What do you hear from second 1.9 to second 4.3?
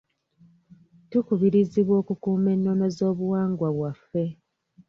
okukuuma enono z'obuwangwa bwaffe.